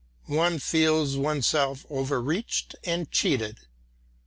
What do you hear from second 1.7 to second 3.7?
overreached and cheated.